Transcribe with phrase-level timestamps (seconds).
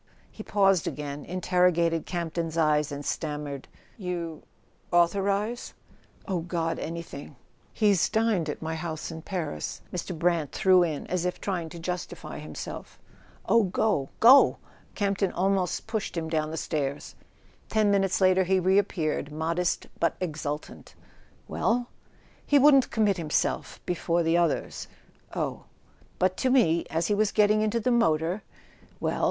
[0.31, 3.67] He paused, again interrogated Campton's eyes, and stammered:
[3.99, 4.41] "You
[4.91, 5.75] authorize?""
[6.27, 7.35] Oh, God—anything!"
[7.75, 10.17] [284] A SON AT THE FRONT "He's dined at my house in Paris," Mr.
[10.17, 12.97] Brant threw in, as if trying to justify himself.
[13.45, 17.13] "Oh, go— go /" Campton almost pushed him down the stairs.
[17.69, 20.95] Ten minutes later he reappeared, modest but exultant.
[21.47, 21.89] "Well?"
[22.43, 24.87] "He wouldn't commit himself, before the oth
[25.35, 25.65] "Oh"
[26.17, 28.41] "But to me, as he was getting into the motor"
[28.99, 29.19] "Well?"